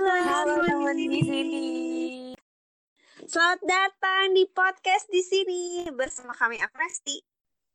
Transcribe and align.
Halo, 0.00 0.16
Halo 0.56 0.64
teman 0.64 0.96
di 0.96 1.20
sini. 1.20 1.64
Selamat 3.28 3.60
datang 3.68 4.32
di 4.32 4.48
podcast 4.48 5.04
di 5.12 5.20
sini 5.20 5.92
bersama 5.92 6.32
kami 6.32 6.56
aku 6.56 6.72
Resti. 6.72 7.20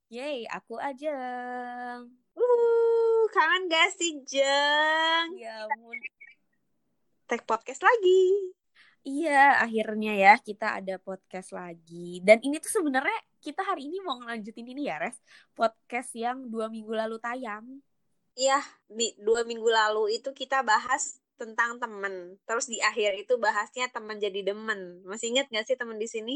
Yeay, 0.09 0.49
aku 0.49 0.73
Ajeng. 0.81 2.09
Uh, 2.33 3.29
kangen 3.29 3.69
gak 3.69 3.93
sih 3.93 4.25
Jeng? 4.25 5.37
Ya 5.37 5.69
ampun. 5.69 6.01
Tag 7.29 7.45
podcast 7.45 7.85
lagi. 7.85 8.57
Iya, 9.05 9.61
akhirnya 9.61 10.17
ya 10.17 10.33
kita 10.41 10.81
ada 10.81 10.97
podcast 10.97 11.53
lagi. 11.53 12.25
Dan 12.25 12.41
ini 12.41 12.57
tuh 12.57 12.73
sebenarnya 12.73 13.21
kita 13.37 13.61
hari 13.61 13.85
ini 13.85 14.01
mau 14.01 14.17
ngelanjutin 14.17 14.65
ini 14.65 14.89
ya, 14.89 14.97
Res. 14.97 15.21
Podcast 15.53 16.09
yang 16.17 16.49
dua 16.49 16.73
minggu 16.73 16.89
lalu 16.89 17.21
tayang. 17.21 17.85
Iya, 18.33 18.65
di 18.89 19.13
dua 19.21 19.45
minggu 19.45 19.69
lalu 19.69 20.17
itu 20.17 20.33
kita 20.33 20.65
bahas 20.65 21.21
tentang 21.35 21.77
temen. 21.83 22.39
Terus 22.47 22.65
di 22.71 22.79
akhir 22.83 23.15
itu 23.19 23.35
bahasnya 23.39 23.87
teman 23.91 24.17
jadi 24.19 24.41
demen. 24.41 25.03
Masih 25.07 25.35
ingat 25.35 25.47
gak 25.51 25.65
sih 25.67 25.77
teman 25.79 25.97
di 25.99 26.07
sini? 26.09 26.35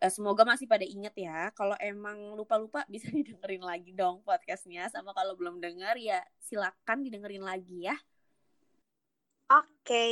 Eh, 0.00 0.08
Semoga 0.08 0.48
masih 0.48 0.64
pada 0.64 0.82
inget 0.82 1.12
ya. 1.12 1.52
Kalau 1.52 1.76
emang 1.76 2.32
lupa-lupa 2.32 2.88
bisa 2.92 3.12
didengerin 3.12 3.60
lagi 3.60 3.92
dong 3.92 4.24
podcastnya. 4.24 4.88
Sama 4.88 5.12
kalau 5.12 5.36
belum 5.36 5.60
denger 5.60 5.94
ya 6.00 6.18
silakan 6.40 7.04
didengerin 7.04 7.44
lagi 7.44 7.84
ya. 7.84 7.96
Oke. 9.52 10.08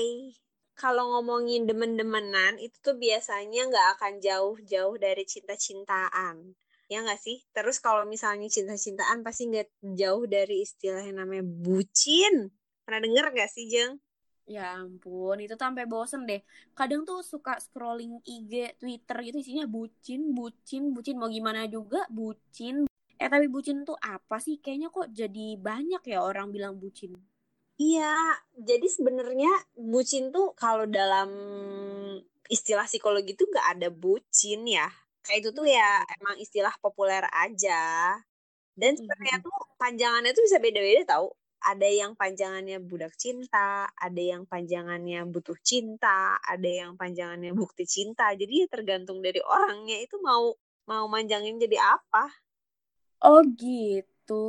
Kalau 0.78 1.10
ngomongin 1.18 1.66
demen-demenan 1.66 2.60
itu 2.62 2.76
tuh 2.84 2.94
biasanya 2.94 3.66
nggak 3.66 3.88
akan 3.98 4.12
jauh-jauh 4.22 4.94
dari 5.00 5.24
cinta-cintaan. 5.26 6.54
Ya 6.86 7.02
nggak 7.02 7.18
sih? 7.18 7.42
Terus 7.50 7.82
kalau 7.82 8.06
misalnya 8.06 8.46
cinta-cintaan 8.46 9.26
pasti 9.26 9.50
nggak 9.50 9.68
jauh 9.98 10.24
dari 10.28 10.62
istilah 10.62 11.02
yang 11.02 11.18
namanya 11.24 11.44
bucin. 11.44 12.52
Pernah 12.88 13.04
denger 13.04 13.36
nggak 13.36 13.50
sih, 13.52 13.68
Jeng? 13.68 14.00
Ya 14.48 14.80
ampun, 14.80 15.36
itu 15.44 15.52
sampai 15.60 15.84
bosen 15.84 16.24
deh. 16.24 16.40
Kadang 16.72 17.04
tuh 17.04 17.20
suka 17.20 17.60
scrolling 17.60 18.16
IG, 18.24 18.80
Twitter 18.80 19.16
gitu 19.28 19.44
isinya 19.44 19.68
bucin, 19.68 20.32
bucin, 20.32 20.96
bucin. 20.96 21.20
Mau 21.20 21.28
gimana 21.28 21.68
juga 21.68 22.08
bucin. 22.08 22.88
Eh 23.20 23.28
tapi 23.28 23.44
bucin 23.52 23.84
tuh 23.84 23.92
apa 24.00 24.40
sih? 24.40 24.56
Kayaknya 24.56 24.88
kok 24.88 25.12
jadi 25.12 25.60
banyak 25.60 26.00
ya 26.00 26.24
orang 26.24 26.48
bilang 26.48 26.80
bucin. 26.80 27.12
Iya, 27.76 28.40
jadi 28.56 28.88
sebenarnya 28.88 29.52
bucin 29.76 30.32
tuh 30.32 30.56
kalau 30.56 30.88
dalam 30.88 31.28
istilah 32.48 32.88
psikologi 32.88 33.36
tuh 33.36 33.52
nggak 33.52 33.68
ada 33.76 33.88
bucin 33.92 34.64
ya. 34.64 34.88
Kayak 35.28 35.38
itu 35.44 35.50
tuh 35.52 35.68
ya 35.68 36.08
emang 36.16 36.40
istilah 36.40 36.72
populer 36.80 37.20
aja. 37.36 38.16
Dan 38.72 38.96
sebenarnya 38.96 39.44
tuh 39.44 39.52
panjangannya 39.76 40.32
tuh 40.32 40.48
bisa 40.48 40.56
beda-beda 40.56 41.04
tau. 41.04 41.36
Ada 41.58 41.88
yang 41.90 42.12
panjangannya 42.14 42.78
budak 42.78 43.14
cinta, 43.18 43.90
ada 43.98 44.22
yang 44.22 44.46
panjangannya 44.46 45.26
butuh 45.26 45.58
cinta, 45.60 46.38
ada 46.42 46.68
yang 46.68 46.94
panjangannya 46.94 47.50
bukti 47.56 47.84
cinta. 47.84 48.30
Jadi 48.34 48.64
ya 48.64 48.66
tergantung 48.70 49.18
dari 49.18 49.42
orangnya 49.42 49.98
itu 49.98 50.16
mau 50.22 50.54
mau 50.88 51.04
manjangin 51.10 51.58
jadi 51.60 51.76
apa. 51.98 52.30
Oh 53.26 53.42
gitu. 53.58 54.44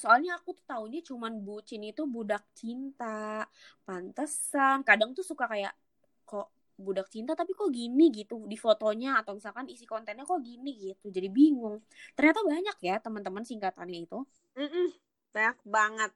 Soalnya 0.00 0.40
aku 0.40 0.56
tuh 0.56 0.64
taunya 0.64 1.00
cuman 1.04 1.44
bucin 1.44 1.84
itu 1.84 2.02
budak 2.08 2.42
cinta. 2.56 3.44
Pantesan. 3.84 4.80
Kadang 4.88 5.12
tuh 5.12 5.24
suka 5.26 5.44
kayak 5.44 5.76
kok 6.24 6.48
budak 6.78 7.10
cinta 7.10 7.34
tapi 7.34 7.52
kok 7.58 7.68
gini 7.74 8.08
gitu 8.14 8.46
di 8.46 8.54
fotonya 8.54 9.18
atau 9.20 9.34
misalkan 9.34 9.66
isi 9.68 9.84
kontennya 9.84 10.24
kok 10.24 10.40
gini 10.40 10.72
gitu. 10.78 11.12
Jadi 11.12 11.28
bingung. 11.28 11.84
Ternyata 12.16 12.40
banyak 12.46 12.76
ya 12.80 12.96
teman-teman 13.02 13.44
singkatannya 13.44 13.98
itu. 14.08 14.18
Mm-mm, 14.56 14.88
banyak 15.34 15.58
banget. 15.68 16.10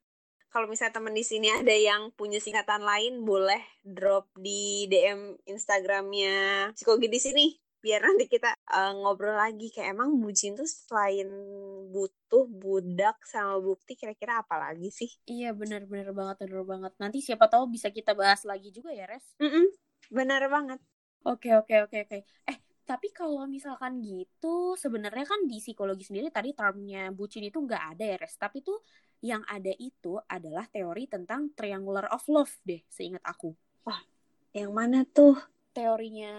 Kalau 0.52 0.68
misalnya 0.68 1.00
teman 1.00 1.16
di 1.16 1.24
sini 1.24 1.48
ada 1.48 1.72
yang 1.72 2.12
punya 2.12 2.36
singkatan 2.36 2.84
lain, 2.84 3.24
boleh 3.24 3.60
drop 3.80 4.28
di 4.36 4.84
DM 4.84 5.32
Instagramnya 5.48 6.70
psikologi 6.76 7.08
di 7.08 7.20
sini. 7.20 7.46
Biar 7.82 8.04
nanti 8.04 8.28
kita 8.28 8.52
eh, 8.52 8.92
ngobrol 9.00 9.32
lagi. 9.34 9.72
Kayak 9.72 9.96
emang 9.96 10.20
bucin 10.20 10.52
tuh 10.54 10.68
selain 10.68 11.26
butuh 11.88 12.44
budak 12.52 13.16
sama 13.24 13.58
bukti, 13.58 13.96
kira-kira 13.96 14.44
apa 14.44 14.60
lagi 14.60 14.92
sih? 14.92 15.08
Iya 15.24 15.56
bener-bener 15.56 16.12
banget, 16.12 16.36
bener 16.46 16.62
banget. 16.68 16.92
Nanti 17.00 17.18
siapa 17.24 17.48
tahu 17.48 17.72
bisa 17.72 17.88
kita 17.88 18.12
bahas 18.12 18.44
lagi 18.44 18.68
juga 18.70 18.92
ya, 18.92 19.08
Res. 19.08 19.24
Mm-mm, 19.40 19.66
benar 20.12 20.46
banget. 20.52 20.78
Oke, 21.24 21.48
oke, 21.56 21.74
oke, 21.88 21.96
oke. 22.06 22.18
Eh, 22.50 22.56
tapi 22.82 23.08
kalau 23.14 23.46
misalkan 23.46 24.02
gitu, 24.02 24.74
sebenarnya 24.76 25.24
kan 25.24 25.46
di 25.46 25.58
psikologi 25.62 26.04
sendiri 26.08 26.28
tadi 26.28 26.52
termnya 26.52 27.08
bucin 27.14 27.46
itu 27.46 27.58
nggak 27.62 27.96
ada 27.96 28.04
ya, 28.04 28.16
Res. 28.20 28.34
Tapi 28.36 28.60
tuh 28.60 28.82
yang 29.22 29.42
ada 29.46 29.70
itu 29.78 30.18
adalah 30.26 30.66
teori 30.66 31.06
tentang 31.06 31.54
triangular 31.54 32.10
of 32.10 32.26
love 32.26 32.52
deh, 32.66 32.82
seingat 32.90 33.22
aku. 33.22 33.54
Yang 34.52 34.72
mana 34.76 34.98
tuh? 35.08 35.36
Teorinya 35.72 36.34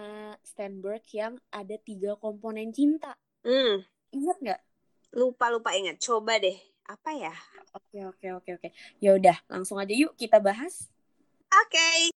Steinberg 0.45 1.01
yang 1.09 1.41
ada 1.49 1.73
tiga 1.81 2.13
komponen 2.21 2.69
cinta. 2.69 3.17
Hmm, 3.41 3.81
Ingat 4.13 4.37
nggak? 4.45 4.61
lupa-lupa 5.13 5.73
ingat. 5.73 5.97
Coba 5.97 6.37
deh. 6.37 6.57
Apa 6.85 7.13
ya? 7.17 7.33
Oke, 7.73 8.05
oke, 8.05 8.27
oke, 8.37 8.49
oke. 8.61 8.69
Ya 9.01 9.17
udah, 9.17 9.37
langsung 9.49 9.81
aja 9.81 9.93
yuk 9.93 10.13
kita 10.13 10.37
bahas. 10.37 10.89
Oke. 11.49 12.13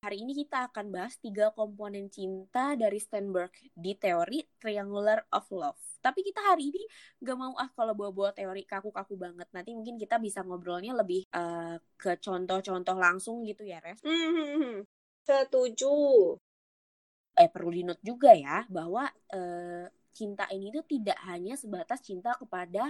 Hari 0.00 0.24
ini 0.24 0.32
kita 0.32 0.72
akan 0.72 0.96
bahas 0.96 1.20
tiga 1.20 1.52
komponen 1.52 2.08
cinta 2.08 2.72
dari 2.72 2.96
Steinberg 2.96 3.52
di 3.76 3.92
teori 3.92 4.40
Triangular 4.56 5.28
of 5.28 5.44
Love. 5.52 5.76
Tapi 6.00 6.24
kita 6.24 6.40
hari 6.40 6.72
ini 6.72 6.88
gak 7.20 7.36
mau 7.36 7.52
ah 7.60 7.68
kalau 7.76 7.92
bawa-bawa 7.92 8.32
teori 8.32 8.64
kaku-kaku 8.64 9.20
banget. 9.20 9.44
Nanti 9.52 9.76
mungkin 9.76 10.00
kita 10.00 10.16
bisa 10.16 10.40
ngobrolnya 10.40 10.96
lebih 10.96 11.28
eh, 11.28 11.76
ke 12.00 12.16
contoh-contoh 12.16 12.96
langsung 12.96 13.44
gitu 13.44 13.60
ya, 13.68 13.76
Res. 13.84 14.00
Hmm, 14.00 14.32
hmm, 14.32 14.48
hmm. 14.56 14.76
Setuju. 15.28 15.92
Eh, 17.36 17.48
perlu 17.52 17.68
dinot 17.68 18.00
juga 18.00 18.32
ya 18.32 18.64
bahwa 18.72 19.04
eh, 19.28 19.84
cinta 20.16 20.48
ini 20.48 20.72
tuh 20.72 20.88
tidak 20.88 21.20
hanya 21.28 21.60
sebatas 21.60 22.00
cinta 22.00 22.32
kepada 22.40 22.88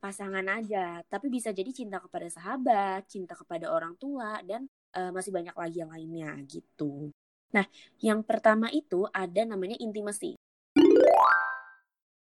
pasangan 0.00 0.44
aja, 0.48 1.04
tapi 1.04 1.28
bisa 1.28 1.52
jadi 1.52 1.68
cinta 1.68 2.00
kepada 2.00 2.32
sahabat, 2.32 3.04
cinta 3.12 3.36
kepada 3.36 3.68
orang 3.70 3.92
tua, 4.00 4.40
dan 4.40 4.66
eh, 4.96 5.12
masih 5.12 5.30
banyak 5.30 5.52
lagi 5.52 5.76
yang 5.84 5.92
lainnya 5.92 6.32
gitu. 6.48 7.12
Nah, 7.52 7.68
yang 8.00 8.24
pertama 8.24 8.72
itu 8.72 9.04
ada 9.12 9.44
namanya 9.44 9.76
intimacy. 9.78 10.34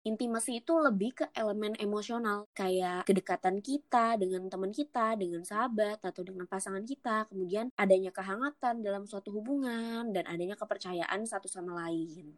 Intimacy 0.08 0.64
itu 0.64 0.74
lebih 0.80 1.12
ke 1.12 1.26
elemen 1.36 1.76
emosional, 1.76 2.48
kayak 2.56 3.04
kedekatan 3.04 3.60
kita 3.60 4.16
dengan 4.16 4.48
teman 4.48 4.72
kita, 4.72 5.20
dengan 5.20 5.44
sahabat, 5.44 6.00
atau 6.00 6.24
dengan 6.24 6.48
pasangan 6.48 6.82
kita, 6.88 7.28
kemudian 7.28 7.68
adanya 7.76 8.10
kehangatan 8.10 8.80
dalam 8.80 9.04
suatu 9.04 9.30
hubungan, 9.36 10.08
dan 10.16 10.24
adanya 10.24 10.56
kepercayaan 10.56 11.28
satu 11.28 11.52
sama 11.52 11.84
lain. 11.84 12.32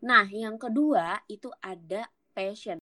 Nah, 0.00 0.24
yang 0.30 0.54
kedua 0.54 1.18
itu 1.26 1.50
ada 1.60 2.06
passion. 2.30 2.78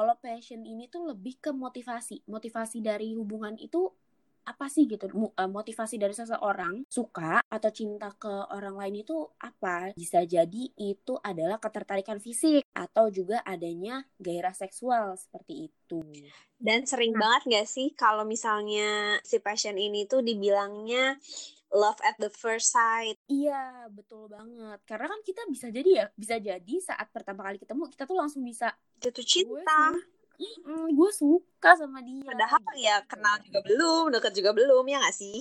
Kalau 0.00 0.16
passion 0.16 0.64
ini 0.64 0.88
tuh 0.88 1.12
lebih 1.12 1.36
ke 1.36 1.52
motivasi. 1.52 2.24
Motivasi 2.24 2.80
dari 2.80 3.12
hubungan 3.12 3.58
itu 3.60 3.92
apa 4.50 4.66
sih 4.66 4.90
gitu? 4.90 5.06
Eh, 5.06 5.50
Motivasi 5.50 5.94
dari 5.96 6.10
seseorang 6.10 6.84
suka 6.90 7.38
atau 7.46 7.70
cinta 7.70 8.10
ke 8.18 8.50
orang 8.50 8.74
lain 8.74 9.06
itu 9.06 9.16
apa? 9.38 9.94
Bisa 9.94 10.26
jadi 10.26 10.70
itu 10.74 11.14
adalah 11.22 11.62
ketertarikan 11.62 12.18
fisik 12.18 12.66
atau 12.74 13.06
juga 13.14 13.42
adanya 13.46 14.02
gairah 14.18 14.54
seksual 14.54 15.14
seperti 15.14 15.70
itu. 15.70 16.02
Dan 16.60 16.84
sering 16.84 17.16
Nah. 17.16 17.24
banget 17.24 17.42
gak 17.62 17.68
sih 17.70 17.88
kalau 17.94 18.26
misalnya 18.26 19.16
si 19.24 19.40
passion 19.40 19.78
ini 19.78 20.04
tuh 20.04 20.20
dibilangnya 20.20 21.16
love 21.70 21.98
at 22.02 22.18
the 22.18 22.28
first 22.28 22.74
sight. 22.74 23.16
Iya, 23.30 23.86
betul 23.94 24.26
banget. 24.26 24.82
Karena 24.84 25.06
kan 25.06 25.20
kita 25.22 25.46
bisa 25.46 25.70
jadi 25.70 25.90
ya, 25.90 26.06
bisa 26.18 26.36
jadi 26.36 26.74
saat 26.82 27.08
pertama 27.14 27.46
kali 27.46 27.62
ketemu 27.62 27.86
kita 27.88 28.04
tuh 28.04 28.18
langsung 28.18 28.42
bisa 28.42 28.74
Jatuh 29.00 29.24
cinta. 29.24 29.94
Mm, 30.40 30.96
gue 30.96 31.10
suka 31.12 31.76
sama 31.76 32.00
dia. 32.00 32.24
Padahal 32.24 32.64
ya 32.80 32.96
gitu. 33.04 33.08
kenal 33.12 33.34
juga 33.44 33.60
belum, 33.60 34.04
deket 34.08 34.32
juga 34.40 34.50
belum, 34.56 34.84
ya 34.88 34.98
gak 35.04 35.16
sih? 35.16 35.38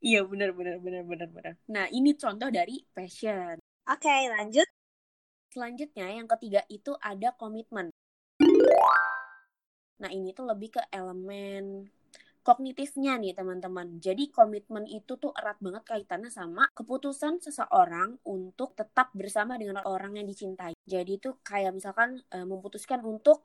Iya, 0.00 0.24
benar 0.28 0.52
benar 0.52 0.76
benar 0.80 1.02
benar 1.04 1.28
benar. 1.32 1.52
Nah, 1.68 1.88
ini 1.88 2.12
contoh 2.16 2.48
dari 2.52 2.84
passion. 2.92 3.56
Oke, 3.88 4.16
lanjut. 4.28 4.68
Selanjutnya 5.52 6.12
yang 6.12 6.28
ketiga 6.28 6.60
itu 6.68 6.92
ada 7.00 7.32
komitmen. 7.32 7.88
Nah, 9.96 10.10
ini 10.12 10.36
tuh 10.36 10.44
lebih 10.44 10.76
ke 10.76 10.82
elemen 10.92 11.88
kognitifnya 12.46 13.18
nih 13.18 13.34
teman-teman. 13.34 13.98
Jadi 13.98 14.30
komitmen 14.30 14.86
itu 14.86 15.18
tuh 15.18 15.34
erat 15.34 15.58
banget 15.58 15.82
kaitannya 15.82 16.30
sama 16.30 16.70
keputusan 16.78 17.42
seseorang 17.42 18.22
untuk 18.22 18.78
tetap 18.78 19.10
bersama 19.18 19.58
dengan 19.58 19.82
orang 19.82 20.14
yang 20.14 20.30
dicintai. 20.30 20.78
Jadi 20.86 21.18
itu 21.18 21.34
kayak 21.42 21.74
misalkan 21.74 22.22
eh, 22.30 22.46
memutuskan 22.46 23.02
untuk 23.02 23.42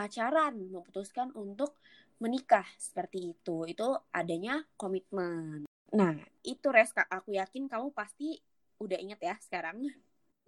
pacaran, 0.00 0.56
memutuskan 0.56 1.28
untuk 1.36 1.76
menikah 2.24 2.64
seperti 2.80 3.36
itu. 3.36 3.68
Itu 3.68 4.00
adanya 4.16 4.64
komitmen. 4.80 5.68
Nah, 5.92 6.16
itu 6.40 6.72
res 6.72 6.96
Kak. 6.96 7.04
aku 7.12 7.36
yakin 7.36 7.68
kamu 7.68 7.92
pasti 7.92 8.40
udah 8.80 8.96
inget 8.96 9.20
ya 9.20 9.36
sekarang. 9.44 9.92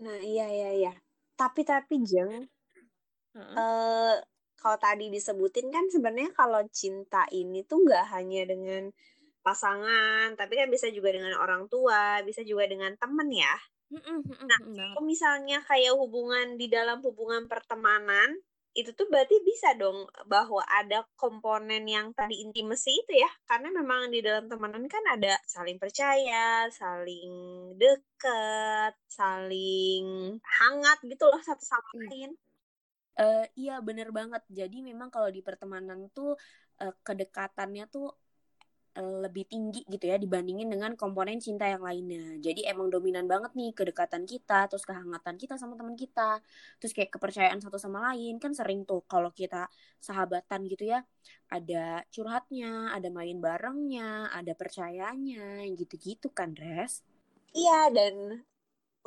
Nah, 0.00 0.16
iya, 0.24 0.48
iya, 0.48 0.70
iya. 0.72 0.92
Tapi, 1.36 1.68
tapi, 1.68 2.00
Jeng, 2.00 2.48
Heeh. 3.36 3.54
eh 3.60 4.16
kalau 4.56 4.78
tadi 4.78 5.12
disebutin 5.12 5.68
kan 5.68 5.84
sebenarnya 5.92 6.32
kalau 6.32 6.62
cinta 6.72 7.26
ini 7.34 7.66
tuh 7.66 7.82
nggak 7.84 8.08
hanya 8.14 8.48
dengan 8.48 8.88
pasangan, 9.42 10.38
tapi 10.38 10.54
kan 10.54 10.70
bisa 10.70 10.86
juga 10.88 11.12
dengan 11.12 11.34
orang 11.36 11.66
tua, 11.66 12.22
bisa 12.24 12.46
juga 12.46 12.64
dengan 12.70 12.94
temen 12.96 13.28
ya. 13.28 13.52
Nah, 13.92 14.58
kalau 14.96 15.04
misalnya 15.04 15.60
kayak 15.66 15.92
hubungan 15.98 16.56
di 16.56 16.70
dalam 16.70 17.04
hubungan 17.04 17.44
pertemanan, 17.50 18.38
itu 18.72 18.90
tuh 18.96 19.04
berarti 19.12 19.36
bisa 19.44 19.76
dong 19.76 20.08
bahwa 20.24 20.64
ada 20.64 21.04
komponen 21.20 21.84
yang 21.84 22.16
tadi 22.16 22.40
intimacy 22.40 22.96
itu 22.96 23.20
ya. 23.20 23.30
Karena 23.44 23.68
memang 23.68 24.08
di 24.08 24.24
dalam 24.24 24.48
temenan 24.48 24.88
kan 24.88 25.04
ada 25.12 25.36
saling 25.44 25.76
percaya 25.76 26.66
saling 26.72 27.32
deket 27.76 28.94
saling 29.12 30.36
hangat 30.40 30.98
gitu 31.04 31.24
loh 31.28 31.40
satu 31.44 31.64
sama 31.64 31.90
hmm. 31.92 32.02
lain. 32.08 32.30
Uh, 33.12 33.44
iya 33.60 33.76
bener 33.84 34.08
banget. 34.08 34.40
Jadi 34.48 34.80
memang 34.80 35.12
kalau 35.12 35.28
di 35.28 35.44
pertemanan 35.44 36.08
tuh 36.16 36.32
uh, 36.80 36.94
kedekatannya 37.04 37.84
tuh 37.92 38.08
lebih 39.00 39.48
tinggi 39.48 39.88
gitu 39.88 40.04
ya 40.04 40.20
dibandingin 40.20 40.68
dengan 40.68 40.92
komponen 41.00 41.40
cinta 41.40 41.64
yang 41.64 41.80
lainnya. 41.80 42.36
Jadi 42.44 42.68
emang 42.68 42.92
dominan 42.92 43.24
banget 43.24 43.56
nih 43.56 43.72
kedekatan 43.72 44.28
kita, 44.28 44.68
terus 44.68 44.84
kehangatan 44.84 45.40
kita 45.40 45.56
sama 45.56 45.80
teman 45.80 45.96
kita, 45.96 46.44
terus 46.76 46.92
kayak 46.92 47.08
kepercayaan 47.16 47.56
satu 47.64 47.80
sama 47.80 48.12
lain 48.12 48.36
kan 48.36 48.52
sering 48.52 48.84
tuh 48.84 49.00
kalau 49.08 49.32
kita 49.32 49.72
sahabatan 49.96 50.68
gitu 50.68 50.92
ya, 50.92 51.00
ada 51.48 52.04
curhatnya, 52.12 52.92
ada 52.92 53.08
main 53.08 53.40
barengnya, 53.40 54.28
ada 54.28 54.52
percayanya, 54.52 55.64
gitu-gitu 55.72 56.28
kan, 56.28 56.52
Res. 56.52 57.00
Iya 57.56 57.88
dan 57.96 58.44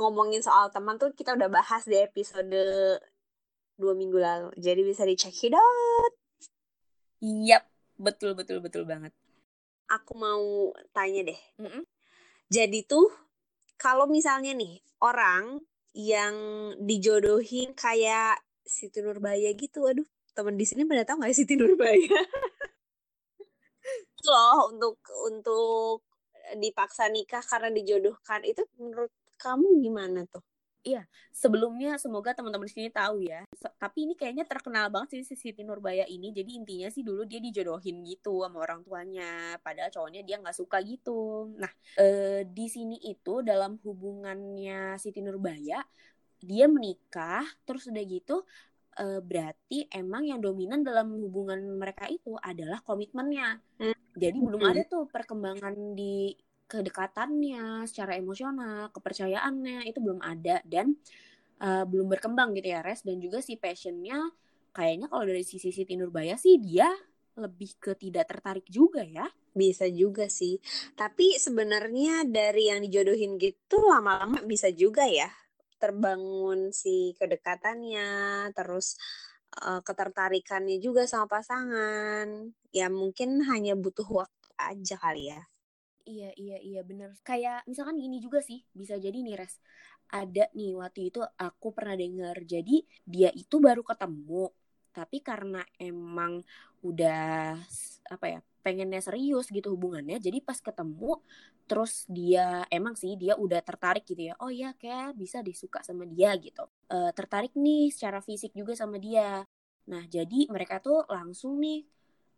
ngomongin 0.01 0.41
soal 0.41 0.73
teman 0.73 0.97
tuh 0.97 1.13
kita 1.13 1.37
udah 1.37 1.47
bahas 1.47 1.85
di 1.85 2.01
episode 2.01 2.57
dua 3.77 3.93
minggu 3.93 4.17
lalu, 4.17 4.49
jadi 4.57 4.81
bisa 4.81 5.05
dicek 5.05 5.35
it 5.45 5.53
out. 5.53 6.13
Yap, 7.21 7.69
betul 8.01 8.33
betul 8.33 8.65
betul 8.65 8.83
banget 8.89 9.13
aku 9.89 10.13
mau 10.17 10.73
tanya 10.91 11.27
deh. 11.29 11.39
Mm 11.61 11.69
-hmm. 11.69 11.83
Jadi 12.49 12.85
tuh 12.85 13.09
kalau 13.75 14.05
misalnya 14.05 14.55
nih 14.55 14.79
orang 15.01 15.59
yang 15.95 16.35
dijodohin 16.83 17.71
kayak 17.73 18.39
Siti 18.65 18.99
Nurbaya 18.99 19.53
gitu, 19.53 19.85
aduh 19.85 20.05
teman 20.35 20.59
di 20.59 20.65
sini 20.67 20.83
pada 20.83 21.07
tahu 21.07 21.23
nggak 21.23 21.35
Siti 21.35 21.55
Nurbaya? 21.55 22.19
loh 24.25 24.73
untuk 24.73 24.97
untuk 25.29 26.01
dipaksa 26.57 27.09
nikah 27.09 27.45
karena 27.45 27.69
dijodohkan 27.69 28.41
itu 28.41 28.65
menurut 28.81 29.13
kamu 29.37 29.85
gimana 29.85 30.25
tuh? 30.25 30.41
Iya, 30.85 31.01
sebelumnya 31.33 31.97
semoga 31.97 32.37
teman-teman 32.37 32.69
di 32.69 32.73
sini 32.77 32.89
tahu 32.93 33.25
ya. 33.25 33.41
Tapi 33.81 34.05
ini 34.05 34.13
kayaknya 34.13 34.45
terkenal 34.45 34.93
banget 34.93 35.17
sih 35.17 35.33
si 35.33 35.35
Siti 35.49 35.65
Nurbaya 35.65 36.05
ini. 36.05 36.29
Jadi 36.29 36.61
intinya 36.61 36.85
sih 36.93 37.01
dulu 37.01 37.25
dia 37.25 37.41
dijodohin 37.41 38.05
gitu 38.05 38.45
sama 38.45 38.61
orang 38.61 38.85
tuanya. 38.85 39.57
Padahal 39.65 39.89
cowoknya 39.89 40.21
dia 40.21 40.37
nggak 40.37 40.53
suka 40.53 40.77
gitu. 40.85 41.49
Nah, 41.57 41.73
eh, 41.97 42.45
di 42.45 42.69
sini 42.69 43.01
itu 43.01 43.41
dalam 43.41 43.81
hubungannya 43.81 45.01
Siti 45.01 45.25
Nurbaya, 45.25 45.81
dia 46.37 46.65
menikah, 46.69 47.41
terus 47.65 47.89
udah 47.89 48.05
gitu 48.05 48.45
eh, 49.01 49.19
berarti 49.25 49.89
emang 49.89 50.29
yang 50.29 50.37
dominan 50.37 50.85
dalam 50.85 51.17
hubungan 51.17 51.65
mereka 51.81 52.05
itu 52.13 52.37
adalah 52.37 52.77
komitmennya. 52.85 53.57
Hmm. 53.81 53.97
Jadi 54.15 54.37
belum 54.37 54.61
hmm. 54.61 54.71
ada 54.71 54.81
tuh 54.85 55.09
perkembangan 55.09 55.97
di 55.97 56.31
kedekatannya 56.65 57.85
secara 57.85 58.17
emosional 58.17 58.89
kepercayaannya 58.89 59.85
itu 59.85 60.01
belum 60.01 60.19
ada 60.21 60.61
dan 60.65 60.97
uh, 61.61 61.85
belum 61.85 62.09
berkembang 62.09 62.57
gitu 62.57 62.73
ya 62.73 62.81
res. 62.81 63.05
Dan 63.05 63.21
juga 63.21 63.39
si 63.39 63.55
passionnya 63.55 64.17
kayaknya 64.75 65.07
kalau 65.07 65.23
dari 65.23 65.45
sisi 65.45 65.69
Siti 65.71 65.95
Nurbaya 65.95 66.35
sih 66.35 66.57
dia 66.59 66.89
lebih 67.35 67.77
ke 67.77 67.93
tidak 67.95 68.31
tertarik 68.31 68.65
juga 68.67 69.05
ya. 69.05 69.29
Bisa 69.55 69.87
juga 69.87 70.27
sih. 70.27 70.59
Tapi 70.97 71.37
sebenarnya 71.39 72.27
dari 72.27 72.73
yang 72.73 72.83
dijodohin 72.83 73.37
gitu 73.39 73.79
lama-lama 73.85 74.41
bisa 74.43 74.67
juga 74.73 75.05
ya 75.07 75.29
terbangun 75.75 76.71
si 76.71 77.13
kedekatannya 77.19 78.07
terus 78.55 78.97
uh, 79.61 79.85
ketertarikannya 79.85 80.81
juga 80.81 81.05
sama 81.05 81.29
pasangan. 81.29 82.51
Ya 82.73 82.89
mungkin 82.89 83.45
hanya 83.47 83.77
butuh 83.77 84.07
waktu 84.25 84.49
aja 84.55 84.95
kali 84.97 85.29
ya 85.35 85.45
Iya, 86.05 86.29
iya, 86.37 86.57
iya 86.61 86.79
bener. 86.85 87.09
Kayak 87.25 87.65
misalkan 87.65 87.97
gini 87.97 88.21
juga 88.21 88.37
sih, 88.37 88.61
bisa 88.77 88.93
jadi 89.01 89.17
nih 89.25 89.35
Res. 89.41 89.57
Ada 90.13 90.53
nih 90.53 90.77
waktu 90.77 91.09
itu 91.09 91.19
aku 91.25 91.67
pernah 91.73 91.97
denger. 91.97 92.45
Jadi 92.45 92.85
dia 93.09 93.29
itu 93.33 93.57
baru 93.57 93.81
ketemu. 93.81 94.53
Tapi 94.93 95.17
karena 95.25 95.65
emang 95.81 96.45
udah 96.85 97.57
apa 98.13 98.25
ya 98.29 98.39
pengennya 98.61 99.01
serius 99.01 99.49
gitu 99.49 99.73
hubungannya 99.73 100.17
jadi 100.21 100.41
pas 100.41 100.57
ketemu 100.61 101.21
terus 101.69 102.05
dia 102.09 102.65
emang 102.69 102.93
sih 102.97 103.17
dia 103.17 103.33
udah 103.37 103.61
tertarik 103.65 104.05
gitu 104.05 104.29
ya 104.29 104.33
oh 104.41 104.49
ya 104.53 104.73
kayak 104.77 105.17
bisa 105.17 105.41
disuka 105.41 105.81
sama 105.81 106.05
dia 106.05 106.33
gitu 106.37 106.65
e, 106.89 106.97
tertarik 107.17 107.53
nih 107.57 107.89
secara 107.93 108.21
fisik 108.21 108.53
juga 108.53 108.73
sama 108.77 108.97
dia 109.01 109.41
nah 109.89 110.03
jadi 110.05 110.49
mereka 110.49 110.81
tuh 110.81 111.05
langsung 111.09 111.57
nih 111.61 111.85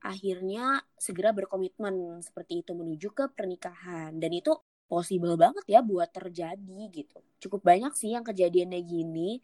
akhirnya 0.01 0.81
segera 0.97 1.33
berkomitmen 1.33 2.21
seperti 2.21 2.65
itu 2.65 2.71
menuju 2.73 3.09
ke 3.13 3.25
pernikahan. 3.33 4.17
Dan 4.17 4.31
itu 4.37 4.53
possible 4.87 5.35
banget 5.35 5.63
ya 5.67 5.83
buat 5.83 6.09
terjadi 6.09 6.79
gitu. 6.89 7.19
Cukup 7.43 7.61
banyak 7.63 7.93
sih 7.93 8.15
yang 8.15 8.23
kejadiannya 8.23 8.81
gini. 8.81 9.39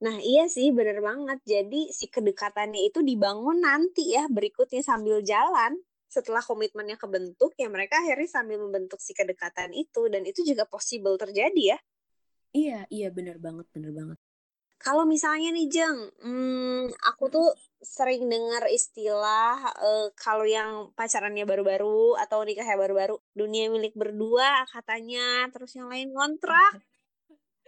Nah 0.00 0.16
iya 0.20 0.48
sih 0.48 0.72
bener 0.72 1.00
banget. 1.04 1.40
Jadi 1.44 1.92
si 1.92 2.08
kedekatannya 2.08 2.88
itu 2.88 3.04
dibangun 3.04 3.60
nanti 3.60 4.16
ya 4.16 4.28
berikutnya 4.28 4.80
sambil 4.84 5.20
jalan. 5.20 5.76
Setelah 6.10 6.42
komitmennya 6.42 6.98
kebentuk 6.98 7.54
ya 7.54 7.70
mereka 7.70 8.02
akhirnya 8.02 8.26
sambil 8.26 8.58
membentuk 8.60 8.98
si 9.00 9.12
kedekatan 9.12 9.72
itu. 9.76 10.08
Dan 10.08 10.24
itu 10.24 10.44
juga 10.44 10.64
possible 10.68 11.16
terjadi 11.20 11.76
ya. 11.76 11.78
Iya 12.50 12.78
iya 12.90 13.08
bener 13.14 13.38
banget 13.38 13.66
bener 13.70 13.94
banget 13.94 14.18
kalau 14.80 15.04
misalnya 15.04 15.52
nih 15.52 15.68
Jeng, 15.68 15.98
hmm, 16.24 16.88
aku 17.04 17.28
tuh 17.28 17.48
sering 17.80 18.28
dengar 18.28 18.64
istilah 18.68 19.60
uh, 19.76 20.08
kalau 20.16 20.44
yang 20.48 20.92
pacarannya 20.96 21.44
baru-baru 21.44 22.16
atau 22.16 22.40
nikahnya 22.44 22.80
baru-baru, 22.80 23.16
dunia 23.36 23.68
milik 23.68 23.92
berdua 23.92 24.64
katanya, 24.72 25.48
terus 25.52 25.76
yang 25.76 25.92
lain 25.92 26.12
kontrak. 26.16 26.80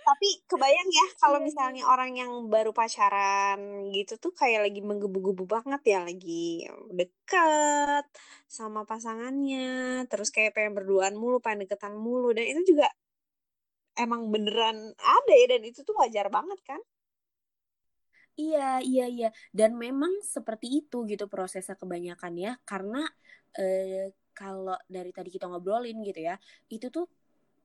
Tapi 0.02 0.28
kebayang 0.50 0.90
ya 0.90 1.06
kalau 1.22 1.38
iya, 1.38 1.46
misalnya 1.46 1.82
iya. 1.86 1.90
orang 1.94 2.12
yang 2.18 2.32
baru 2.50 2.74
pacaran 2.74 3.86
gitu 3.94 4.18
tuh 4.18 4.34
kayak 4.34 4.66
lagi 4.66 4.80
menggebu-gebu 4.82 5.46
banget 5.46 5.82
ya, 5.94 5.98
lagi 6.02 6.66
deket 6.90 8.04
sama 8.50 8.82
pasangannya, 8.82 10.02
terus 10.10 10.34
kayak 10.34 10.58
pengen 10.58 10.74
berduaan 10.74 11.14
mulu, 11.14 11.38
pengen 11.38 11.68
deketan 11.68 11.94
mulu, 11.94 12.34
dan 12.34 12.50
itu 12.50 12.74
juga 12.74 12.90
emang 13.94 14.32
beneran 14.32 14.96
ada 14.98 15.32
ya, 15.38 15.46
dan 15.54 15.62
itu 15.70 15.86
tuh 15.86 15.94
wajar 15.94 16.26
banget 16.32 16.58
kan? 16.66 16.82
Iya, 18.36 18.80
iya, 18.80 19.04
iya. 19.08 19.28
Dan 19.52 19.76
memang 19.76 20.24
seperti 20.24 20.80
itu 20.84 21.04
gitu 21.04 21.28
prosesnya 21.28 21.76
kebanyakan 21.76 22.32
ya. 22.36 22.52
Karena 22.64 23.04
eh, 23.56 24.12
kalau 24.32 24.76
dari 24.88 25.12
tadi 25.12 25.28
kita 25.28 25.48
ngobrolin 25.48 26.00
gitu 26.00 26.20
ya, 26.24 26.40
itu 26.72 26.88
tuh 26.88 27.06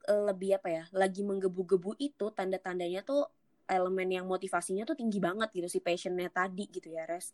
eh, 0.07 0.23
lebih 0.27 0.59
apa 0.59 0.67
ya, 0.67 0.83
lagi 0.91 1.23
menggebu-gebu 1.23 1.95
itu 1.99 2.25
tanda-tandanya 2.35 3.01
tuh 3.07 3.23
elemen 3.67 4.07
yang 4.07 4.25
motivasinya 4.27 4.87
tuh 4.87 4.95
tinggi 4.95 5.19
banget 5.19 5.51
gitu 5.51 5.67
si 5.67 5.79
passionnya 5.79 6.27
tadi 6.31 6.67
gitu 6.67 6.91
ya, 6.91 7.07
Res. 7.07 7.31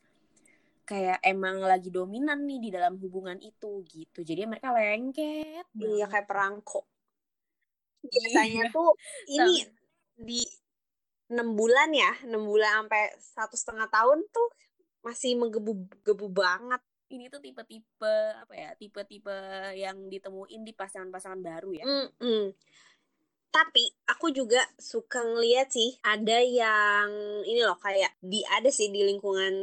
Kayak 0.85 1.17
emang 1.25 1.63
lagi 1.63 1.89
dominan 1.89 2.43
nih 2.45 2.59
di 2.59 2.69
dalam 2.69 2.99
hubungan 3.01 3.39
itu 3.41 3.81
gitu. 3.89 4.21
Jadi 4.21 4.45
mereka 4.45 4.69
lengket. 4.75 5.65
Iya, 5.79 6.05
kayak 6.05 6.27
perangko. 6.29 6.85
Biasanya 8.13 8.69
iya. 8.69 8.75
tuh 8.75 8.89
ini 9.31 9.55
di 10.13 10.41
enam 11.33 11.57
bulan 11.57 11.89
ya 11.89 12.11
enam 12.29 12.45
bulan 12.45 12.85
sampai 12.85 13.03
satu 13.17 13.55
setengah 13.57 13.89
tahun 13.89 14.21
tuh 14.29 14.49
masih 15.03 15.35
menggebu-gebu 15.35 16.27
banget. 16.31 16.81
Ini 17.11 17.29
tuh 17.29 17.43
tipe-tipe 17.43 18.15
apa 18.39 18.53
ya 18.55 18.69
tipe-tipe 18.79 19.37
yang 19.77 20.09
ditemuin 20.09 20.61
di 20.65 20.73
pasangan-pasangan 20.73 21.41
baru 21.43 21.69
ya? 21.75 21.85
Mm 21.85 22.07
-mm. 22.21 22.45
tapi 23.53 23.85
aku 24.09 24.33
juga 24.33 24.57
suka 24.81 25.21
ngeliat 25.21 25.69
sih 25.69 25.93
ada 26.01 26.41
yang 26.41 27.05
ini 27.45 27.61
loh 27.61 27.77
kayak 27.77 28.17
di 28.17 28.41
ada 28.49 28.65
sih 28.73 28.89
di 28.89 29.05
lingkungan 29.05 29.53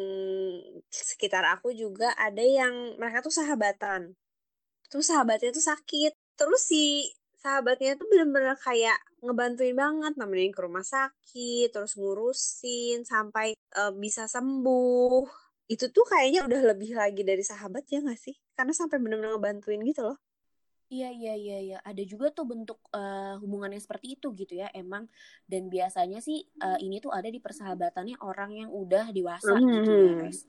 sekitar 0.95 1.43
aku 1.59 1.75
juga 1.75 2.15
ada 2.15 2.39
yang 2.39 2.95
mereka 3.03 3.19
tuh 3.19 3.35
sahabatan. 3.35 4.15
Terus 4.87 5.11
sahabatnya 5.11 5.51
tuh 5.51 5.67
sakit. 5.67 6.13
Terus 6.39 6.63
si 6.63 7.11
sahabatnya 7.41 7.97
tuh 7.97 8.07
bener-bener 8.13 8.53
kayak 8.61 9.01
ngebantuin 9.25 9.77
banget 9.77 10.13
nemenin 10.21 10.53
ke 10.53 10.61
rumah 10.61 10.85
sakit 10.85 11.73
terus 11.73 11.97
ngurusin 11.97 13.09
sampai 13.09 13.57
uh, 13.81 13.93
bisa 13.97 14.29
sembuh 14.29 15.25
itu 15.73 15.89
tuh 15.89 16.05
kayaknya 16.05 16.45
udah 16.45 16.61
lebih 16.75 16.93
lagi 16.93 17.25
dari 17.25 17.41
sahabat 17.41 17.89
ya 17.89 18.05
gak 18.05 18.21
sih 18.21 18.37
karena 18.53 18.77
sampai 18.77 19.01
bener-bener 19.01 19.35
ngebantuin 19.35 19.81
gitu 19.89 20.05
loh 20.05 20.19
Iya 20.91 21.07
iya 21.15 21.35
iya 21.39 21.59
iya 21.63 21.79
ada 21.87 22.03
juga 22.03 22.35
tuh 22.35 22.51
bentuk 22.51 22.83
uh, 22.91 23.39
hubungan 23.39 23.71
yang 23.71 23.79
seperti 23.79 24.19
itu 24.19 24.35
gitu 24.35 24.59
ya 24.59 24.75
emang 24.75 25.07
dan 25.47 25.71
biasanya 25.71 26.19
sih 26.19 26.43
uh, 26.59 26.83
ini 26.83 26.99
tuh 26.99 27.15
ada 27.15 27.31
di 27.31 27.39
persahabatannya 27.39 28.19
orang 28.19 28.67
yang 28.67 28.71
udah 28.75 29.15
dewasa 29.15 29.55
mm 29.55 29.63
-hmm. 29.63 29.71
gitu 29.71 29.91
ya 29.95 30.13
guys. 30.19 30.41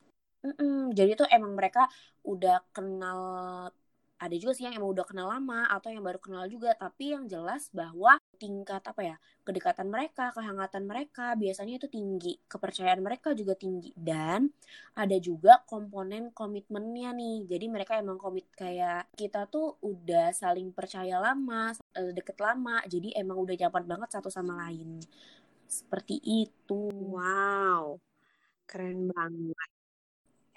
Mm 0.42 0.54
-mm. 0.58 0.78
Jadi 0.98 1.12
tuh 1.14 1.30
emang 1.30 1.54
mereka 1.54 1.86
udah 2.26 2.66
kenal 2.74 3.22
ada 4.22 4.36
juga 4.38 4.54
sih 4.54 4.64
yang 4.70 4.78
emang 4.78 4.94
udah 4.94 5.06
kenal 5.10 5.28
lama 5.34 5.66
atau 5.74 5.90
yang 5.90 6.06
baru 6.06 6.20
kenal 6.22 6.46
juga 6.46 6.78
tapi 6.78 7.12
yang 7.18 7.26
jelas 7.26 7.74
bahwa 7.74 8.22
tingkat 8.38 8.82
apa 8.86 9.02
ya 9.02 9.16
kedekatan 9.42 9.88
mereka 9.90 10.30
kehangatan 10.38 10.84
mereka 10.86 11.34
biasanya 11.34 11.74
itu 11.82 11.88
tinggi 11.90 12.38
kepercayaan 12.46 13.02
mereka 13.02 13.34
juga 13.34 13.54
tinggi. 13.58 13.90
Dan 13.98 14.46
ada 14.94 15.18
juga 15.18 15.62
komponen 15.66 16.30
komitmennya 16.38 17.10
nih. 17.18 17.50
Jadi 17.50 17.66
mereka 17.74 17.98
emang 17.98 18.18
komit 18.22 18.46
kayak 18.54 19.10
kita 19.18 19.50
tuh 19.50 19.82
udah 19.82 20.30
saling 20.38 20.70
percaya 20.78 21.18
lama 21.18 21.74
eh, 21.98 22.12
deket 22.14 22.38
lama 22.38 22.80
jadi 22.86 23.18
emang 23.22 23.38
udah 23.42 23.56
nyaman 23.58 23.86
banget 23.90 24.10
satu 24.16 24.30
sama 24.30 24.54
lain. 24.70 25.02
Seperti 25.66 26.16
itu. 26.22 26.92
Wow 27.14 28.00
keren 28.72 29.00
banget 29.12 29.71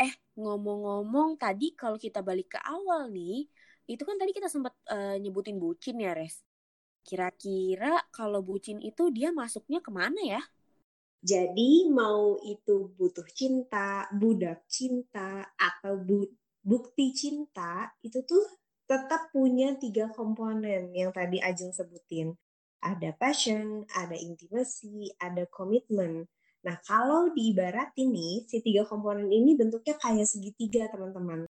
Eh, 0.05 0.13
ngomong-ngomong 0.37 1.41
tadi 1.41 1.73
kalau 1.73 1.97
kita 1.97 2.21
balik 2.21 2.53
ke 2.53 2.61
awal 2.61 3.09
nih, 3.09 3.49
itu 3.89 4.03
kan 4.05 4.17
tadi 4.21 4.37
kita 4.37 4.53
sempat 4.53 4.77
uh, 4.93 5.17
nyebutin 5.17 5.57
bucin 5.57 5.97
ya, 5.97 6.13
Res. 6.13 6.45
Kira-kira 7.05 8.05
kalau 8.13 8.45
bucin 8.45 8.81
itu 8.85 9.09
dia 9.09 9.33
masuknya 9.33 9.81
ke 9.81 9.89
mana 9.89 10.21
ya? 10.21 10.43
Jadi 11.25 11.89
mau 11.89 12.37
itu 12.45 12.93
butuh 13.01 13.25
cinta, 13.33 14.05
budak 14.13 14.69
cinta, 14.69 15.49
atau 15.57 15.97
bu 15.97 16.29
bukti 16.61 17.17
cinta, 17.17 17.89
itu 18.05 18.21
tuh 18.29 18.45
tetap 18.85 19.33
punya 19.33 19.73
tiga 19.81 20.13
komponen 20.13 20.93
yang 20.93 21.13
tadi 21.17 21.41
Ajeng 21.41 21.73
sebutin. 21.73 22.37
Ada 22.85 23.17
passion, 23.17 23.89
ada 23.97 24.13
intimacy, 24.13 25.09
ada 25.17 25.49
komitmen. 25.49 26.29
Nah, 26.65 26.81
kalau 26.81 27.29
diibaratin 27.37 28.09
nih, 28.09 28.49
si 28.49 28.65
tiga 28.65 28.89
komponen 28.89 29.29
ini 29.29 29.53
bentuknya 29.53 30.01
kayak 30.01 30.25
segitiga, 30.25 30.89
teman-teman. 30.89 31.45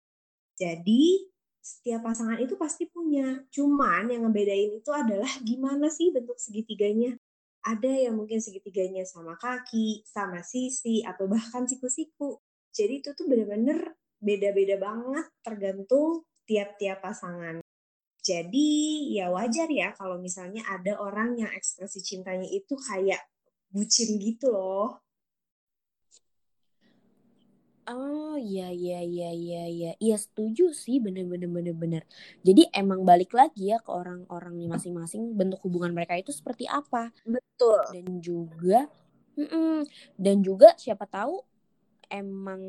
Jadi, 0.55 1.27
setiap 1.61 2.07
pasangan 2.07 2.39
itu 2.39 2.55
pasti 2.55 2.87
punya. 2.87 3.43
Cuman 3.51 4.07
yang 4.07 4.25
ngebedain 4.25 4.71
itu 4.79 4.91
adalah 4.95 5.29
gimana 5.43 5.91
sih 5.91 6.09
bentuk 6.15 6.39
segitiganya. 6.39 7.19
Ada 7.61 8.09
yang 8.09 8.17
mungkin 8.17 8.41
segitiganya 8.41 9.05
sama 9.05 9.37
kaki, 9.37 10.01
sama 10.07 10.41
sisi, 10.41 11.03
atau 11.05 11.29
bahkan 11.29 11.67
siku-siku. 11.69 12.41
Jadi 12.71 13.03
itu 13.03 13.13
tuh 13.13 13.27
bener-bener 13.27 13.93
beda-beda 14.17 14.79
banget 14.79 15.27
tergantung 15.43 16.23
tiap-tiap 16.47 17.03
pasangan. 17.03 17.59
Jadi 18.21 18.69
ya 19.17 19.33
wajar 19.33 19.65
ya 19.65 19.97
kalau 19.97 20.21
misalnya 20.21 20.61
ada 20.69 20.97
orang 21.01 21.41
yang 21.41 21.49
ekspresi 21.51 22.05
cintanya 22.05 22.45
itu 22.45 22.77
kayak 22.77 23.21
bucin 23.71 24.19
gitu 24.19 24.51
loh. 24.51 24.99
Oh 27.89 28.37
iya 28.37 28.69
iya 28.71 29.01
iya 29.01 29.29
iya 29.33 29.63
iya 29.67 29.91
iya 29.97 30.15
setuju 30.15 30.71
sih 30.71 31.01
bener-bener 31.01 31.49
bener-bener. 31.49 32.03
Jadi 32.45 32.69
emang 32.71 33.03
balik 33.03 33.33
lagi 33.33 33.73
ya 33.73 33.81
ke 33.81 33.89
orang-orang 33.89 34.53
masing-masing 34.69 35.33
bentuk 35.33 35.59
hubungan 35.65 35.91
mereka 35.91 36.15
itu 36.15 36.29
seperti 36.29 36.69
apa. 36.69 37.09
Betul. 37.25 37.81
Dan 37.91 38.21
juga 38.21 38.87
mm 39.35 39.47
-mm, 39.49 39.77
dan 40.15 40.45
juga 40.45 40.77
siapa 40.77 41.09
tahu 41.09 41.41
emang 42.11 42.61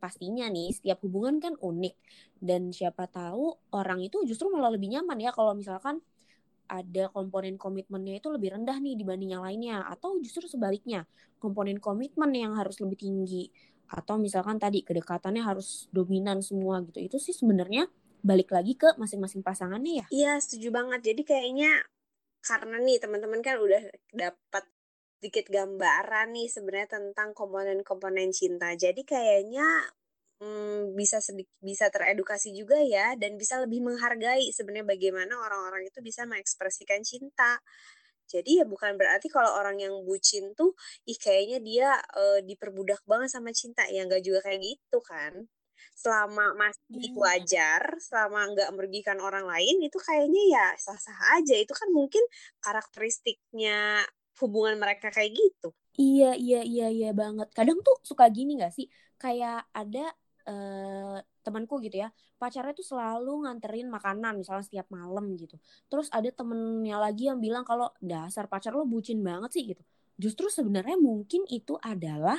pastinya 0.00 0.48
nih 0.48 0.72
setiap 0.72 1.04
hubungan 1.04 1.36
kan 1.42 1.54
unik 1.60 1.94
dan 2.40 2.72
siapa 2.72 3.04
tahu 3.04 3.52
orang 3.76 4.00
itu 4.00 4.24
justru 4.24 4.48
malah 4.48 4.72
lebih 4.72 4.88
nyaman 4.88 5.20
ya 5.20 5.30
kalau 5.36 5.52
misalkan 5.52 6.00
ada 6.70 7.10
komponen 7.10 7.58
komitmennya 7.58 8.22
itu 8.22 8.30
lebih 8.30 8.54
rendah 8.54 8.78
nih 8.78 8.94
dibanding 8.94 9.34
yang 9.34 9.42
lainnya 9.42 9.82
atau 9.90 10.14
justru 10.22 10.46
sebaliknya 10.46 11.02
komponen 11.42 11.82
komitmen 11.82 12.30
yang 12.30 12.54
harus 12.54 12.78
lebih 12.78 13.02
tinggi 13.02 13.50
atau 13.90 14.22
misalkan 14.22 14.62
tadi 14.62 14.86
kedekatannya 14.86 15.42
harus 15.42 15.90
dominan 15.90 16.38
semua 16.46 16.78
gitu. 16.86 17.02
Itu 17.02 17.18
sih 17.18 17.34
sebenarnya 17.34 17.90
balik 18.22 18.54
lagi 18.54 18.78
ke 18.78 18.94
masing-masing 18.94 19.42
pasangannya 19.42 20.04
ya? 20.04 20.06
Iya 20.14 20.32
setuju 20.38 20.70
banget. 20.70 21.02
Jadi 21.02 21.22
kayaknya 21.26 21.82
karena 22.40 22.78
nih 22.78 23.02
teman-teman 23.02 23.42
kan 23.42 23.58
udah 23.58 23.82
dapat 24.14 24.64
sedikit 25.20 25.52
gambaran 25.52 26.32
nih 26.32 26.48
sebenarnya 26.48 26.88
tentang 26.96 27.34
komponen-komponen 27.34 28.30
cinta. 28.30 28.72
Jadi 28.78 29.04
kayaknya 29.04 29.66
hmm, 30.40 30.96
bisa 30.96 31.20
sedikit 31.20 31.52
bisa 31.60 31.92
teredukasi 31.92 32.56
juga 32.56 32.80
ya 32.80 33.14
dan 33.14 33.36
bisa 33.36 33.60
lebih 33.60 33.84
menghargai 33.84 34.48
sebenarnya 34.50 34.88
bagaimana 34.88 35.36
orang-orang 35.36 35.86
itu 35.86 36.00
bisa 36.00 36.24
mengekspresikan 36.24 37.04
cinta. 37.04 37.60
Jadi 38.30 38.62
ya 38.62 38.64
bukan 38.64 38.94
berarti 38.94 39.26
kalau 39.26 39.58
orang 39.58 39.82
yang 39.82 39.94
bucin 40.06 40.54
tuh 40.54 40.72
ih 41.04 41.18
kayaknya 41.18 41.58
dia 41.60 41.88
uh, 42.14 42.38
diperbudak 42.46 43.02
banget 43.04 43.30
sama 43.34 43.50
cinta 43.50 43.82
ya 43.90 44.06
nggak 44.06 44.22
juga 44.22 44.40
kayak 44.46 44.60
gitu 44.62 44.98
kan. 45.02 45.34
Selama 45.98 46.54
masih 46.56 47.10
hmm. 47.12 47.18
wajar, 47.20 47.82
selama 48.00 48.54
nggak 48.54 48.70
merugikan 48.72 49.18
orang 49.20 49.44
lain 49.44 49.82
itu 49.82 49.98
kayaknya 49.98 50.42
ya 50.56 50.66
sah-sah 50.78 51.42
aja. 51.42 51.58
Itu 51.58 51.74
kan 51.74 51.90
mungkin 51.90 52.22
karakteristiknya 52.62 54.06
hubungan 54.40 54.80
mereka 54.80 55.12
kayak 55.12 55.34
gitu. 55.36 55.74
Iya, 56.00 56.32
iya, 56.38 56.60
iya, 56.64 56.86
iya 56.88 57.10
banget. 57.12 57.52
Kadang 57.52 57.84
tuh 57.84 58.00
suka 58.00 58.24
gini 58.32 58.56
gak 58.56 58.72
sih? 58.72 58.88
Kayak 59.20 59.68
ada 59.76 60.14
uh, 60.46 61.18
temanku 61.44 61.80
gitu 61.84 62.04
ya. 62.04 62.08
Pacarnya 62.40 62.72
tuh 62.72 62.86
selalu 62.86 63.44
nganterin 63.44 63.88
makanan 63.88 64.40
misalnya 64.40 64.64
setiap 64.64 64.88
malam 64.88 65.36
gitu. 65.36 65.60
Terus 65.88 66.08
ada 66.12 66.28
temennya 66.32 66.96
lagi 66.96 67.28
yang 67.28 67.40
bilang 67.40 67.64
kalau 67.64 67.92
dasar 68.00 68.48
pacar 68.48 68.72
lo 68.72 68.88
bucin 68.88 69.20
banget 69.20 69.50
sih 69.52 69.64
gitu. 69.74 69.82
Justru 70.20 70.52
sebenarnya 70.52 71.00
mungkin 71.00 71.48
itu 71.48 71.80
adalah 71.80 72.36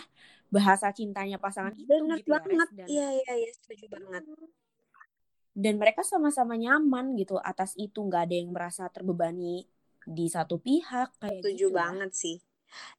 bahasa 0.52 0.92
cintanya 0.92 1.42
pasangan 1.42 1.74
itu 1.74 1.90
Bener 1.90 2.20
gitu 2.22 2.30
banget. 2.36 2.68
ya, 2.76 2.86
iya 2.86 3.08
iya 3.24 3.34
iya 3.48 3.52
setuju 3.56 3.90
banget. 3.90 4.24
Dan 5.52 5.76
mereka 5.82 6.06
sama-sama 6.06 6.56
nyaman 6.56 7.18
gitu 7.18 7.42
atas 7.42 7.74
itu. 7.80 8.00
Nggak 8.06 8.30
ada 8.30 8.36
yang 8.36 8.50
merasa 8.54 8.86
terbebani 8.92 9.66
di 10.06 10.26
satu 10.30 10.58
pihak 10.58 11.18
kayak 11.22 11.42
setuju 11.42 11.68
gitu. 11.70 11.76
banget 11.76 12.12
sih. 12.14 12.38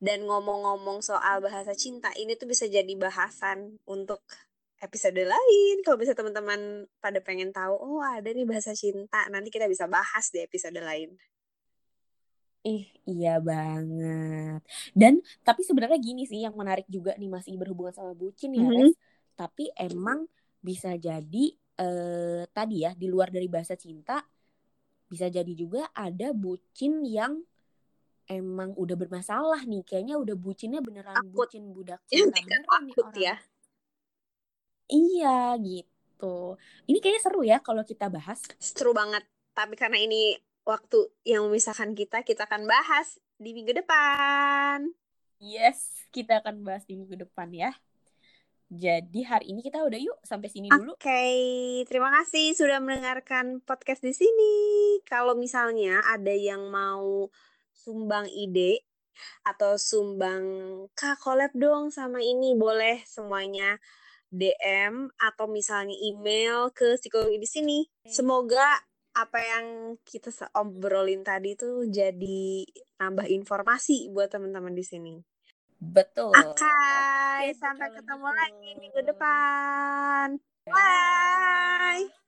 Dan 0.02 0.28
ngomong-ngomong 0.28 1.00
soal 1.00 1.40
bahasa 1.40 1.72
cinta 1.72 2.12
ini 2.18 2.36
tuh 2.36 2.48
bisa 2.50 2.68
jadi 2.68 2.92
bahasan 2.92 3.80
untuk 3.88 4.20
episode 4.82 5.22
lain. 5.22 5.76
Kalau 5.86 5.94
bisa 5.94 6.12
teman-teman 6.12 6.90
pada 6.98 7.22
pengen 7.22 7.54
tahu, 7.54 7.78
oh 7.78 8.02
ada 8.02 8.26
nih 8.26 8.42
bahasa 8.42 8.74
cinta, 8.74 9.22
nanti 9.30 9.48
kita 9.54 9.70
bisa 9.70 9.86
bahas 9.86 10.28
di 10.34 10.42
episode 10.42 10.76
lain. 10.82 11.14
Ih, 12.62 12.86
iya 13.06 13.38
banget. 13.42 14.62
Dan 14.94 15.22
tapi 15.42 15.62
sebenarnya 15.62 15.98
gini 15.98 16.26
sih 16.26 16.42
yang 16.42 16.54
menarik 16.54 16.86
juga 16.90 17.14
nih 17.18 17.30
masih 17.30 17.58
berhubungan 17.58 17.94
sama 17.94 18.12
bucin 18.14 18.54
ya, 18.54 18.66
mm 18.66 18.70
-hmm. 18.70 18.90
Tapi 19.38 19.70
emang 19.78 20.26
bisa 20.62 20.94
jadi 20.94 21.44
eh, 21.58 22.42
tadi 22.50 22.86
ya 22.86 22.94
di 22.94 23.06
luar 23.10 23.34
dari 23.34 23.50
bahasa 23.50 23.74
cinta 23.74 24.22
bisa 25.10 25.26
jadi 25.26 25.50
juga 25.52 25.90
ada 25.90 26.30
bucin 26.30 27.02
yang 27.02 27.42
emang 28.30 28.70
udah 28.78 28.94
bermasalah 28.94 29.66
nih. 29.66 29.82
Kayaknya 29.82 30.16
udah 30.22 30.36
bucinnya 30.38 30.78
beneran 30.78 31.18
akut. 31.18 31.50
bucin 31.50 31.66
budak 31.74 31.98
cinta 32.06 32.30
beneran 32.46 32.82
nih 32.86 32.94
orang. 33.02 33.18
Ya 33.18 33.36
Iya 34.88 35.58
gitu. 35.62 36.56
Ini 36.86 36.98
kayaknya 36.98 37.22
seru 37.22 37.42
ya 37.42 37.58
kalau 37.60 37.82
kita 37.82 38.08
bahas. 38.08 38.42
Seru 38.58 38.94
banget. 38.94 39.26
Tapi 39.52 39.74
karena 39.76 40.00
ini 40.00 40.38
waktu 40.62 41.10
yang 41.26 41.50
memisahkan 41.50 41.92
kita, 41.92 42.22
kita 42.22 42.46
akan 42.46 42.66
bahas 42.66 43.18
di 43.36 43.52
minggu 43.52 43.74
depan. 43.74 44.86
Yes, 45.42 46.06
kita 46.14 46.38
akan 46.38 46.62
bahas 46.62 46.86
di 46.86 46.94
minggu 46.94 47.18
depan 47.18 47.50
ya. 47.50 47.74
Jadi 48.72 49.20
hari 49.28 49.52
ini 49.52 49.60
kita 49.60 49.84
udah 49.84 50.00
yuk 50.00 50.16
sampai 50.24 50.48
sini 50.48 50.72
dulu. 50.72 50.96
Oke, 50.96 51.04
okay. 51.04 51.36
terima 51.84 52.08
kasih 52.08 52.56
sudah 52.56 52.80
mendengarkan 52.80 53.60
podcast 53.60 54.00
di 54.00 54.16
sini. 54.16 54.54
Kalau 55.04 55.36
misalnya 55.36 56.00
ada 56.08 56.32
yang 56.32 56.72
mau 56.72 57.28
sumbang 57.76 58.24
ide 58.32 58.80
atau 59.44 59.76
sumbang 59.76 60.44
kak 60.96 61.20
collab 61.20 61.52
dong 61.52 61.92
sama 61.92 62.24
ini 62.24 62.56
boleh 62.56 63.04
semuanya 63.04 63.76
DM 64.32 65.12
atau 65.20 65.44
misalnya 65.44 65.92
email 65.92 66.72
ke 66.72 66.96
psikologi 66.96 67.36
di 67.36 67.48
sini. 67.48 67.78
Semoga 68.08 68.80
apa 69.12 69.38
yang 69.44 69.66
kita 70.08 70.32
obrolin 70.56 71.20
tadi 71.20 71.52
itu 71.52 71.84
jadi 71.84 72.64
nambah 72.96 73.28
informasi 73.28 74.08
buat 74.08 74.32
teman-teman 74.32 74.72
di 74.72 74.84
sini. 74.84 75.14
Betul. 75.76 76.32
Oke, 76.32 76.64
okay, 76.64 77.52
sampai 77.58 77.92
ketemu 77.92 78.28
lagi 78.32 78.70
minggu 78.80 79.00
depan. 79.04 80.40
Bye. 80.64 80.72
Bye. 80.72 82.22